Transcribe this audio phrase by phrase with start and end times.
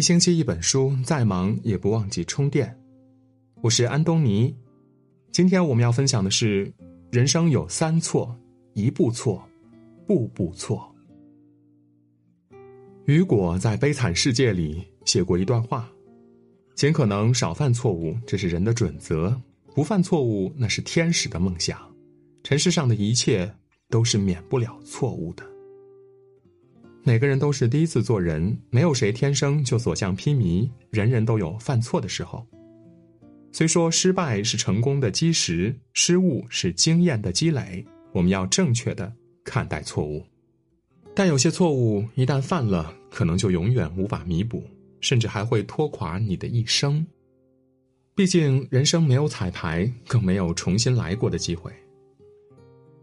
[0.00, 2.74] 一星期一本书，再忙也不忘记充电。
[3.60, 4.56] 我是安东尼，
[5.30, 6.72] 今天我们要分享的是：
[7.10, 8.34] 人生有三错，
[8.72, 9.46] 一步错，
[10.06, 10.90] 步步错。
[13.04, 15.86] 雨果在《悲惨世界》里写过一段话：
[16.74, 19.30] 尽可能少犯错误，这是人的准则；
[19.74, 21.78] 不犯错误，那是天使的梦想。
[22.42, 23.54] 尘世上的一切
[23.90, 25.44] 都是免不了错误的。
[27.02, 32.46] 每个人都是第一次做人，没有谁天生就所向披靡，人人都有犯错的时候。
[33.52, 39.12] 虽说失败是成功的基石，失误是经验的积累，我们要正确的
[39.44, 40.24] 看待错误。
[41.14, 44.62] 但有些错误一旦犯了，可能就永远无法弥补，
[45.00, 47.04] 甚至还会拖垮你的一生。
[48.14, 51.72] 毕竟人生没有彩排，更没有重新来过的机会。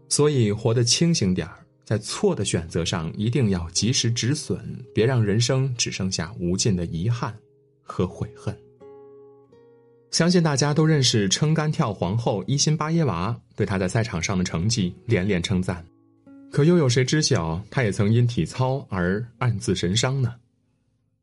[0.08, 1.58] 所以活得清醒点儿。
[1.88, 4.58] 在错的选择上，一定要及时止损，
[4.94, 7.34] 别让人生只剩下无尽的遗憾
[7.82, 8.54] 和悔恨。
[10.10, 15.82] 相信大家都认识撑杆跳皇后伊辛巴耶娃，对她在赛场上的成绩连连称赞。
[16.52, 20.34] 可又有谁知晓，她也曾因体操而暗自神伤呢？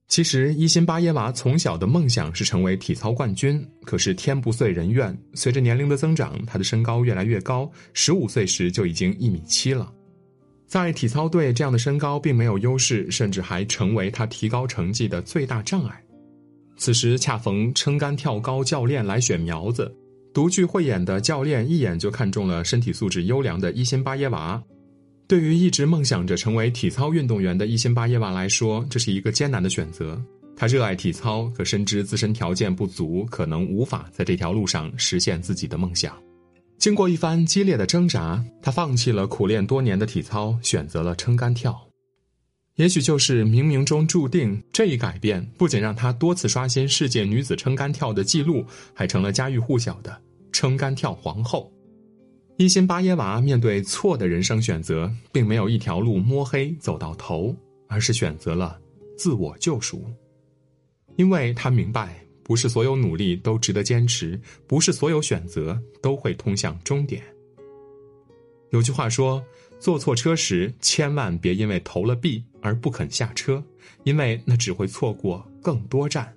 [0.08, 9.94] 其实，伊辛巴耶娃从小的梦想是成为体操冠军，可是天不遂人愿，随着年龄的增长，她的身高越来越高，十五岁时就已经一米七了。
[10.76, 16.04] 在体操队，这样的身高并没有优势，甚至还成为他提高成绩的最大障碍。
[16.76, 19.90] 此时恰逢撑杆跳高教练来选苗子，
[20.34, 24.62] 独具慧眼的教练一眼就看中了身体素质优良的伊辛巴耶娃。
[25.30, 30.22] 对于一直梦想着成为体操运动员的伊辛巴耶娃来说，这是一个艰难的选择。
[30.58, 36.14] 他热爱体操，可深知自身条件不足，可能无法在这条路上实现自己的梦想。
[36.78, 41.80] 经过一番激烈的挣扎，他放弃了苦练多年的体操，选择了撑杆跳。
[42.76, 50.22] 也许就是冥冥中注定，这一改变不仅让他多次刷新世界女子撑杆跳的记录，还成了家喻户晓的
[50.52, 51.72] 撑杆跳皇后。
[52.58, 57.56] 伊辛巴耶娃面对错的人生选择，并没有一条路摸黑走到头，
[57.88, 58.78] 而是选择了
[59.18, 60.06] 自我救赎，
[61.16, 62.25] 因为他明白。
[62.46, 67.24] 不是所有努力都值得坚持，不是所有选择都会通向终点。
[68.70, 69.44] 有句话说
[69.82, 73.64] ：“坐错车时，千万别因为投了币而不肯下车，
[74.04, 76.32] 因为那只会错过更多站。”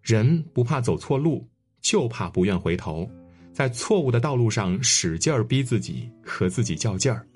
[0.00, 1.46] 人不怕走错路，
[1.82, 3.06] 就怕不愿回头，
[3.52, 7.26] 在错误的道路上使劲儿逼自己，和自己较劲儿，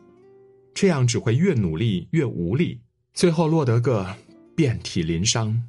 [0.72, 2.80] 这样只会越努力越无力，
[3.12, 4.06] 最后落得个
[4.56, 5.62] 遍体鳞伤。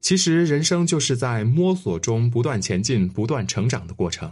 [0.00, 4.30] 其实，人生就是在摸索中不断前进、不断成长的过程。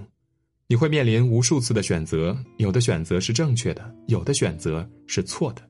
[0.67, 5.63] 你会面临无数次的选择，有的选择是正确的，有的选择是错的。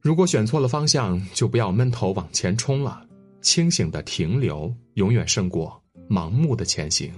[0.00, 3.06] 如果选错了方向，就不要闷头往前冲了。
[3.40, 7.10] 清醒的停留，永远胜过盲目的前行。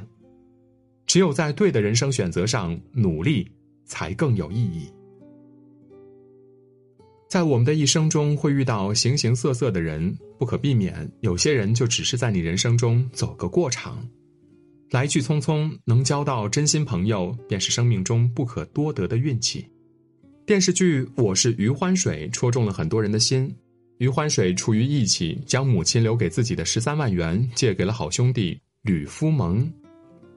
[1.06, 3.50] 只有在对的人生选择上努力，
[3.84, 4.88] 才更有意义。
[7.32, 11.10] 在我们的一生中，会遇到形形色色的人，不可避免。
[11.20, 14.06] 有些人就只是在你人生中走个过场，
[14.90, 19.66] 来去匆匆，能交到真心朋友，便是生命中不可多得的运气。
[20.44, 23.50] 电视剧《我是余欢水》戳中了很多人的心。
[23.96, 29.66] 余欢水出于义气，将母亲留给自己的十三万元借给了好兄弟吕夫蒙。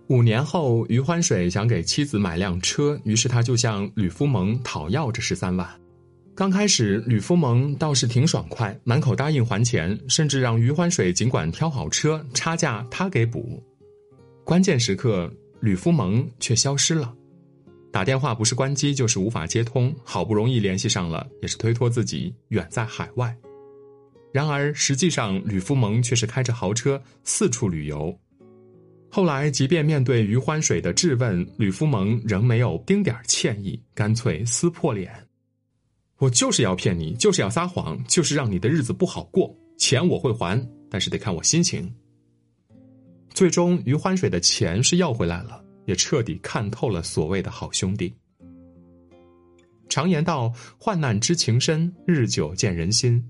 [0.08, 5.70] 五年后，余欢水想给妻子买辆车，于是他就向吕夫蒙讨要这十三万。
[6.36, 13.64] 刚开始，吕夫蒙倒是挺爽快，满口答应还钱，甚至让余欢水尽管挑好车，差价他给补。
[14.44, 17.16] 关键时刻，吕夫蒙却消失了，
[17.90, 23.34] 打电话不是关机就是无法接通，好不容易联系上了，也是推脱自己远在海外。
[24.34, 28.14] 然而，实际上吕夫蒙却是开着豪车四处旅游。
[29.10, 35.25] 后来，即便面对余欢水的质问，吕夫蒙仍没有丁点歉意，干脆撕破脸。
[36.18, 39.54] 我就是要骗你，就是要撒谎，就是让你的日子不好过。
[39.78, 41.94] 钱我会还，但是得看我心情。
[43.30, 48.14] 最终，余欢水的钱是要回来了，也彻底看透了所谓的好兄弟。
[49.90, 53.22] 常言道：“患难知情深，日久见人心。”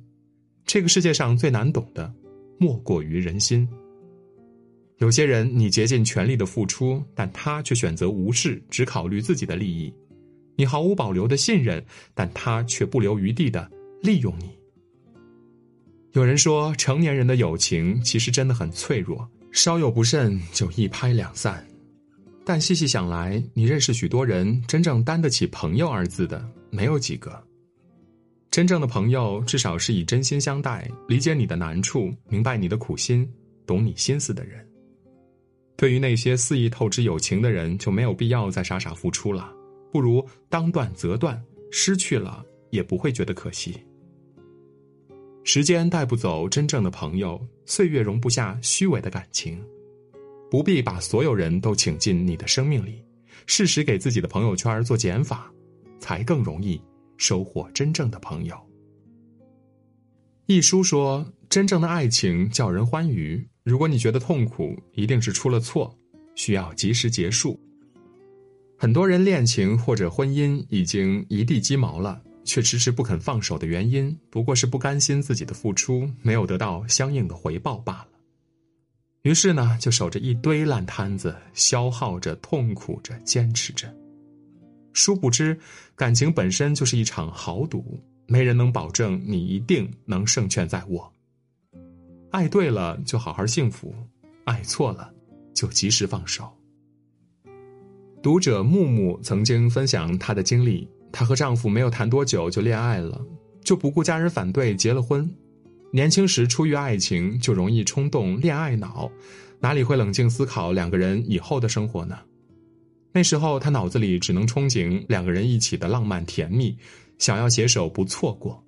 [0.63, 2.13] 这个世界上最难懂的，
[2.59, 3.67] 莫过于人心。
[4.99, 9.93] 有些人，你竭尽全力的付出，但他却选择无视，只考虑自己的利益。
[10.55, 13.69] 你毫无保留的信任，但他却不留余地的
[14.01, 14.49] 利用你。
[16.13, 21.65] 有人说，成年人的友情其实真的很脆弱，稍有不慎就一拍两散。
[22.45, 27.43] 但细细想来，你认识许多人，真正担得起“朋友”二字的没有几个。
[28.51, 33.27] 真正的朋友至少是以真心相待，理解你的难处，明白你的苦心，
[33.65, 34.65] 懂你心思的人。
[35.75, 39.51] 对于那些肆意透支友情的人，就没有必要再傻傻付出了，
[39.91, 41.41] 不如当断则断，
[41.71, 43.75] 失去了也不会觉得可惜。
[45.43, 49.63] 时间带不走真正的朋友，岁月容不下虚伪的感情，
[50.49, 53.03] 不必把所有人都请进你的生命里，
[53.45, 55.51] 适时给自己的朋友圈做减法，
[55.99, 56.81] 才更容易
[57.17, 58.57] 收获真正的朋友。
[60.47, 63.47] 一书说，真正的爱情叫人欢愉。
[63.63, 65.95] 如果你觉得痛苦，一定是出了错，
[66.35, 67.59] 需要及时结束。
[68.77, 72.21] 很多人恋情或者婚姻已经一地鸡毛了。
[72.47, 78.07] 却迟迟不肯放手的原因，不过是不甘心自己的付出没有得到相应的回报罢了。
[79.23, 83.91] 于是呢，就守着一堆烂摊子，消耗着、痛苦着、坚持着。
[84.93, 85.59] 殊不知，
[85.95, 91.11] 感情本身就是一场豪赌，没人能保证你一定能胜券在握。
[92.29, 93.91] 爱对了就好好幸福，
[94.43, 95.11] 爱错了
[95.55, 96.54] 就及时放手。
[98.25, 100.89] 读者木木曾经分享她的经历。
[101.11, 103.23] 她和丈夫没有谈多久就恋爱了，
[103.63, 105.31] 就不顾家人反对结了婚。
[105.91, 109.11] 年轻时出于爱情就容易冲动、恋爱脑，
[109.59, 112.17] 哪里会冷静思考两个人以后的生活呢？
[113.11, 116.75] 那时候她脑子里只能憧憬两个人一起的浪漫甜蜜，
[117.19, 118.59] 想要携手不错过。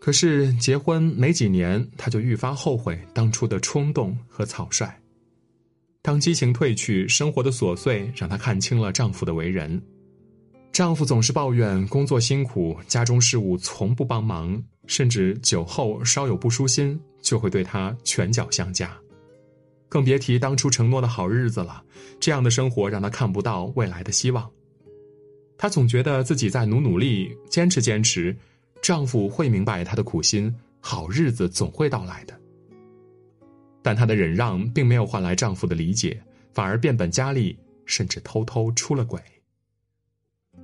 [0.00, 4.90] 可是结婚没几年，她就愈发后悔当初的冲动和草率。
[6.02, 9.82] 当激情褪去，生活的琐碎让她看清了丈夫的为人。
[10.72, 18.96] 丈夫总是抱怨工作辛苦，家中事务从不帮忙，甚至酒后稍有不舒心就会对她拳脚相加，
[19.88, 21.82] 更别提当初承诺的好日子了。
[22.20, 24.48] 这样的生活让她看不到未来的希望。
[25.56, 28.36] 她总觉得自己在努努力，坚持坚持，
[28.80, 32.37] 丈夫会明白她的苦心，好日子总会到来的。
[33.82, 36.22] 但她的忍让并没有换来丈夫的理解，
[36.52, 39.20] 反而变本加厉，甚至偷偷出了轨。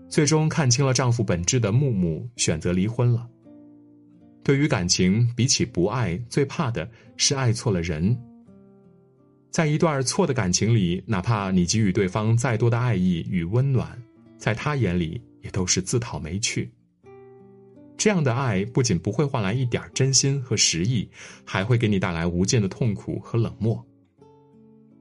[0.09, 3.29] 最终看清了丈夫本质的木木选择离婚了。
[4.43, 8.17] 对于感情，比起不爱，最怕的是爱错了人。
[9.51, 14.01] 在一段错的感情里，哪怕你给予对方再多的爱意与温暖，
[14.37, 16.71] 在他眼里也都是自讨没趣。
[17.97, 21.09] 这样的爱不仅不会换来一点真心和实意，
[21.45, 23.83] 还会给你带来无尽的痛苦和冷漠。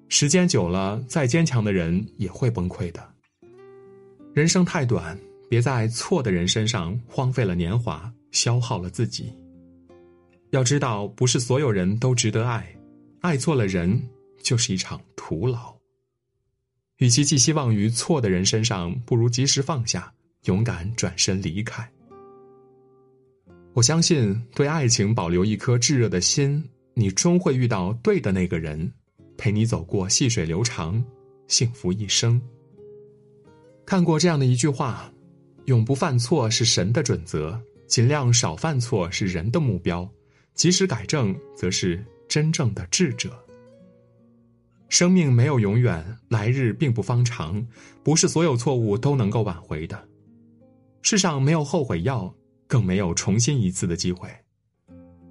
[0.10, 3.04] 时间久了，再坚强的人也会崩溃的。
[4.34, 5.20] 人生太短，
[5.50, 9.34] 别在错的人身上荒废了年华，消耗了自己。
[10.52, 12.76] 要知道，不是所有人都值得爱，
[13.22, 14.00] 爱错了人
[14.42, 15.76] 就是一场徒劳。
[16.98, 20.14] 与其寄希望于错的人身上，不如及时放下，
[20.46, 21.90] 勇敢转身离开。
[23.74, 28.92] 我相信，对爱情保留一颗炙热的心，你终会遇到对的那个人，
[29.36, 31.04] 陪你走过细水流长，
[31.48, 32.40] 幸福一生。
[33.84, 35.12] 看过这样的一句话
[35.66, 40.08] ：“永不犯错是神的准则，尽量少犯错是人的目标，
[40.54, 43.32] 及时改正则是真正的智者。”
[44.88, 47.66] 生命没有永远，来日并不方长，
[48.04, 50.08] 不是所有错误都能够挽回的。
[51.02, 52.32] 世上没有后悔药，
[52.74, 54.28] 更没有重新一次的机会。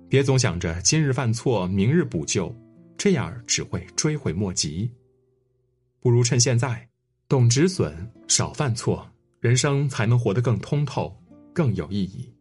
[0.09, 2.55] 别总想着今日犯错，明日补救，
[2.97, 4.89] 这样只会追悔莫及。
[5.99, 6.89] 不如趁现在。
[7.29, 7.93] 懂止损，
[8.29, 11.13] 少犯错，人生才能活得更通透，
[11.53, 12.33] 更有意义。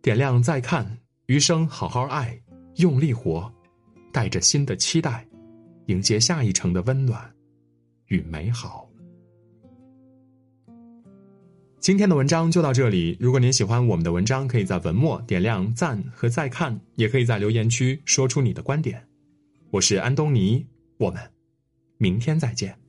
[0.00, 0.86] 点亮再看，
[1.24, 2.40] 余生好好爱，
[2.76, 3.52] 用力活，
[4.12, 5.26] 带着新的期待，
[5.86, 7.34] 迎接下一程的温暖
[8.06, 8.85] 与美好。
[11.78, 13.16] 今天的文章就到这里。
[13.20, 19.06] 如果您喜欢我们的文章，可以在文末点亮赞和再看，也可以在留言区说出你的观点。
[19.70, 20.66] 我是安东尼，
[20.96, 21.22] 我们
[21.98, 22.85] 明天再见。